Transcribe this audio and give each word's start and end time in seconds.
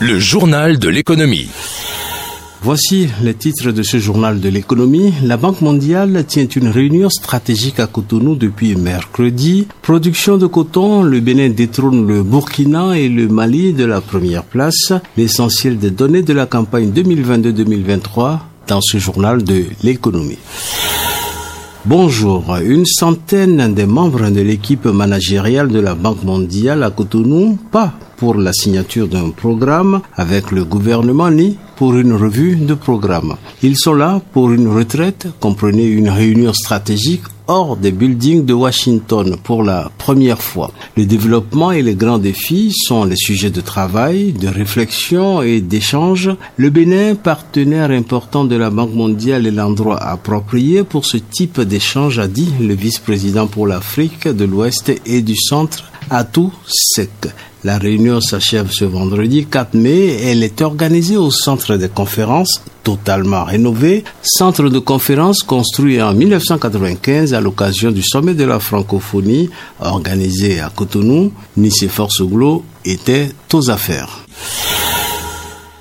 le 0.00 0.20
journal 0.20 0.78
de 0.78 0.88
l'économie. 0.88 1.48
Voici 2.62 3.08
les 3.22 3.34
titres 3.34 3.72
de 3.72 3.82
ce 3.82 3.98
journal 3.98 4.38
de 4.38 4.48
l'économie. 4.48 5.12
La 5.24 5.36
Banque 5.36 5.60
mondiale 5.60 6.24
tient 6.26 6.46
une 6.46 6.68
réunion 6.68 7.10
stratégique 7.10 7.80
à 7.80 7.88
Cotonou 7.88 8.36
depuis 8.36 8.76
mercredi. 8.76 9.66
Production 9.82 10.36
de 10.36 10.46
coton, 10.46 11.02
le 11.02 11.18
Bénin 11.18 11.48
détrône 11.48 12.06
le 12.06 12.22
Burkina 12.22 12.96
et 12.96 13.08
le 13.08 13.26
Mali 13.26 13.72
de 13.72 13.84
la 13.84 14.00
première 14.00 14.44
place. 14.44 14.92
L'essentiel 15.16 15.78
des 15.78 15.90
données 15.90 16.22
de 16.22 16.32
la 16.32 16.46
campagne 16.46 16.92
2022-2023 16.92 18.38
dans 18.68 18.80
ce 18.80 18.98
journal 18.98 19.42
de 19.42 19.64
l'économie. 19.82 20.38
Bonjour. 21.84 22.56
Une 22.64 22.86
centaine 22.86 23.74
des 23.74 23.86
membres 23.86 24.30
de 24.30 24.40
l'équipe 24.42 24.84
managériale 24.84 25.68
de 25.68 25.80
la 25.80 25.94
Banque 25.96 26.22
mondiale 26.22 26.84
à 26.84 26.90
Cotonou, 26.90 27.58
pas 27.72 27.94
pour 28.18 28.34
la 28.34 28.52
signature 28.52 29.08
d'un 29.08 29.30
programme 29.30 30.02
avec 30.16 30.50
le 30.50 30.64
gouvernement 30.64 31.30
ni 31.30 31.56
pour 31.76 31.94
une 31.94 32.12
revue 32.12 32.56
de 32.56 32.74
programme. 32.74 33.36
Ils 33.62 33.78
sont 33.78 33.94
là 33.94 34.20
pour 34.32 34.50
une 34.50 34.68
retraite, 34.68 35.28
comprenez 35.40 35.86
une 35.86 36.10
réunion 36.10 36.52
stratégique 36.52 37.22
hors 37.46 37.76
des 37.76 37.92
buildings 37.92 38.44
de 38.44 38.52
Washington 38.52 39.36
pour 39.42 39.62
la 39.62 39.90
première 39.96 40.42
fois. 40.42 40.70
Le 40.96 41.06
développement 41.06 41.72
et 41.72 41.82
les 41.82 41.94
grands 41.94 42.18
défis 42.18 42.72
sont 42.74 43.04
les 43.04 43.16
sujets 43.16 43.50
de 43.50 43.62
travail, 43.62 44.32
de 44.32 44.48
réflexion 44.48 45.40
et 45.40 45.60
d'échange. 45.60 46.30
Le 46.56 46.68
Bénin, 46.68 47.14
partenaire 47.14 47.90
important 47.90 48.44
de 48.44 48.56
la 48.56 48.68
Banque 48.70 48.94
mondiale, 48.94 49.46
est 49.46 49.50
l'endroit 49.50 50.02
approprié 50.02 50.84
pour 50.84 51.06
ce 51.06 51.16
type 51.16 51.60
d'échange, 51.60 52.18
a 52.18 52.28
dit 52.28 52.52
le 52.60 52.74
vice-président 52.74 53.46
pour 53.46 53.66
l'Afrique 53.66 54.28
de 54.28 54.44
l'Ouest 54.44 54.92
et 55.06 55.22
du 55.22 55.36
Centre, 55.36 55.84
Atou 56.10 56.52
Sek. 56.66 57.10
La 57.64 57.78
réunion 57.78 58.20
s'achève 58.20 58.70
ce 58.70 58.84
vendredi 58.84 59.46
4 59.46 59.74
mai. 59.74 60.16
Elle 60.22 60.42
est 60.42 60.62
organisée 60.62 61.16
au 61.16 61.30
centre 61.30 61.76
de 61.76 61.86
conférences 61.86 62.62
totalement 62.88 63.44
rénové, 63.44 64.02
centre 64.22 64.70
de 64.70 64.78
conférences 64.78 65.42
construit 65.42 66.00
en 66.00 66.14
1995 66.14 67.34
à 67.34 67.40
l'occasion 67.42 67.90
du 67.90 68.02
sommet 68.02 68.32
de 68.32 68.44
la 68.44 68.60
francophonie 68.60 69.50
organisé 69.80 70.60
à 70.60 70.70
Cotonou. 70.70 71.30
Nice 71.58 71.86
Force 71.88 72.22
Glo 72.22 72.64
était 72.86 73.28
aux 73.52 73.68
affaires. 73.68 74.24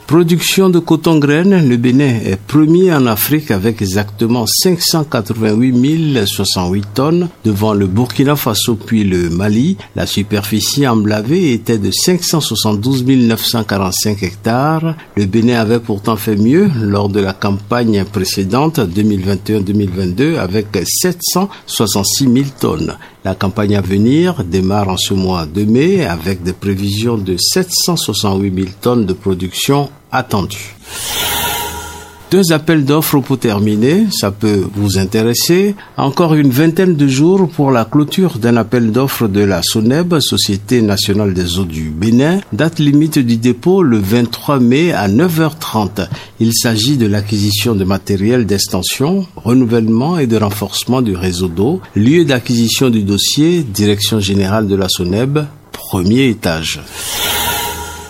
Production 0.08 0.70
de 0.70 0.80
coton 0.80 1.20
graine, 1.20 1.68
le 1.68 1.76
Bénin 1.76 2.22
est 2.24 2.40
premier 2.40 2.94
en 2.94 3.08
Afrique 3.08 3.52
avec 3.52 3.82
exactement 3.82 4.46
588 4.48 6.26
068 6.26 6.86
tonnes 6.94 7.28
devant 7.44 7.74
le 7.74 7.88
Burkina 7.88 8.38
Faso 8.38 8.76
puis 8.76 9.04
le 9.04 9.30
Mali. 9.30 9.76
La 9.98 10.06
superficie 10.06 10.88
emblavée 10.88 11.52
était 11.52 11.78
de 11.78 11.92
572 11.92 13.04
945 13.06 14.24
hectares. 14.24 14.96
Le 15.18 15.26
Bénin 15.26 15.60
avait 15.60 15.82
pourtant 15.82 16.16
fait 16.16 16.38
mieux 16.38 16.72
lors 16.82 17.10
de 17.10 17.20
la 17.20 17.34
campagne 17.34 18.06
précédente 18.06 18.80
2021-2022 18.80 20.38
avec 20.38 20.68
766 20.86 22.24
000 22.24 22.46
tonnes. 22.62 22.96
La 23.28 23.36
campagne 23.36 23.75
à 23.75 23.81
venir 23.81 24.42
démarre 24.45 24.88
en 24.88 24.95
ce 24.95 25.14
mois 25.14 25.45
de 25.45 25.66
mai 25.66 26.06
avec 26.06 26.44
des 26.44 26.53
prévisions 26.53 27.17
de 27.17 27.36
768 27.36 28.56
000 28.56 28.67
tonnes 28.80 29.06
de 29.06 29.11
production 29.11 29.89
attendues. 30.14 30.78
Deux 32.30 32.52
appels 32.52 32.83
d'offres 32.83 33.22
pour 33.22 33.39
terminer, 33.39 34.06
ça 34.11 34.31
peut 34.31 34.67
vous 34.75 34.97
intéresser. 34.97 35.75
Encore 35.95 36.33
une 36.33 36.50
vingtaine 36.50 36.97
de 36.97 37.08
jours 37.08 37.47
pour 37.47 37.72
la 37.72 37.86
clôture 37.86 38.38
d'un 38.38 38.58
appel 38.58 38.92
d'offres 38.92 39.30
de 39.30 39.39
la 39.39 39.61
SONEB, 39.64 40.20
Société 40.20 40.81
nationale 40.81 41.33
des 41.33 41.58
eaux 41.58 41.64
du 41.64 41.89
Bénin. 41.89 42.42
Date 42.52 42.80
limite 42.80 43.17
du 43.17 43.38
dépôt 43.38 43.81
le 43.81 43.98
23 44.00 44.59
mai 44.59 44.92
à 44.92 45.08
9h30. 45.08 46.09
Il 46.42 46.52
s'agit 46.53 46.98
de 46.98 47.08
l'acquisition 47.08 47.75
de 47.75 47.86
matériel 47.86 48.45
d'extension, 48.45 49.25
renouvellement 49.38 50.20
et 50.20 50.28
de 50.28 50.36
renforcement 50.36 51.02
du 51.02 51.16
réseau 51.16 51.48
d'eau. 51.48 51.80
Lieu 51.95 52.26
d'acquisition 52.26 52.89
du 52.89 53.04
dossier, 53.04 53.64
Direction 53.64 54.20
générale 54.20 54.67
de 54.67 54.76
la 54.76 54.89
SONEB, 54.89 55.45
premier 55.71 56.27
étage. 56.27 56.82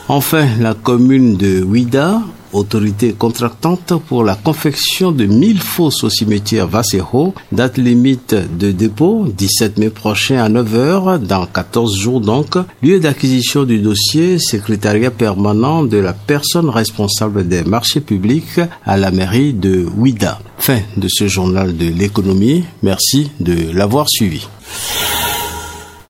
Enfin, 0.08 0.48
la 0.60 0.74
commune 0.74 1.38
de 1.38 1.62
Ouida 1.62 2.22
autorité 2.54 3.14
contractante 3.14 3.94
pour 4.08 4.24
la 4.24 4.36
confection 4.36 5.12
de 5.12 5.26
1000 5.26 5.60
fosses 5.60 6.04
au 6.04 6.10
cimetière 6.10 6.68
Vassejo. 6.68 7.34
Date 7.52 7.78
limite 7.78 8.36
de 8.58 8.72
dépôt 8.72 9.26
17 9.28 9.78
mai 9.78 9.90
prochain 9.90 10.44
à 10.44 10.50
9h, 10.50 11.20
dans 11.20 11.46
14 11.46 11.98
jours 11.98 12.22
donc. 12.22 12.56
Lieu 12.82 13.00
d'acquisition 13.00 13.64
du 13.64 13.80
dossier, 13.80 14.40
secrétariat 14.40 15.12
permanent 15.12 15.84
de 15.84 15.98
la 15.98 16.14
personne 16.14 16.70
responsable 16.70 17.48
des 17.48 17.64
marchés 17.64 18.02
publics 18.02 18.60
à 18.86 18.98
la 18.98 19.12
mairie 19.12 19.54
de 19.54 19.86
Ouida. 19.98 20.40
Fin 20.58 20.80
de 20.98 21.08
ce 21.08 21.28
journal 21.28 21.78
de 21.78 21.86
l'économie. 21.88 22.64
Merci 22.84 23.32
de 23.40 23.72
l'avoir 23.74 24.08
suivi. 24.10 24.48